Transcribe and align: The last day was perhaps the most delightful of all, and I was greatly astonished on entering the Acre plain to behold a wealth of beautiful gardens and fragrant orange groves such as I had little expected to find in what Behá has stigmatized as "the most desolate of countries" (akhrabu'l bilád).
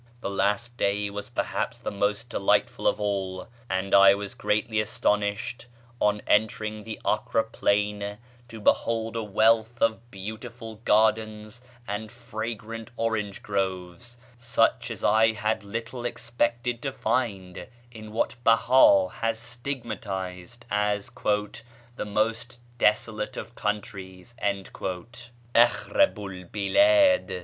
The 0.21 0.31
last 0.31 0.77
day 0.77 1.11
was 1.11 1.29
perhaps 1.29 1.79
the 1.79 1.91
most 1.91 2.27
delightful 2.27 2.87
of 2.87 2.99
all, 2.99 3.47
and 3.69 3.93
I 3.93 4.15
was 4.15 4.33
greatly 4.33 4.79
astonished 4.79 5.67
on 5.99 6.23
entering 6.25 6.83
the 6.85 6.99
Acre 7.07 7.43
plain 7.43 8.17
to 8.47 8.59
behold 8.59 9.15
a 9.15 9.21
wealth 9.21 9.79
of 9.79 10.09
beautiful 10.09 10.77
gardens 10.85 11.61
and 11.87 12.11
fragrant 12.11 12.89
orange 12.97 13.43
groves 13.43 14.17
such 14.39 14.89
as 14.89 15.03
I 15.03 15.33
had 15.33 15.63
little 15.63 16.03
expected 16.03 16.81
to 16.81 16.91
find 16.91 17.67
in 17.91 18.11
what 18.11 18.37
Behá 18.43 19.11
has 19.11 19.37
stigmatized 19.37 20.65
as 20.71 21.11
"the 21.11 22.05
most 22.07 22.57
desolate 22.79 23.37
of 23.37 23.53
countries" 23.53 24.33
(akhrabu'l 24.41 26.49
bilád). 26.49 27.39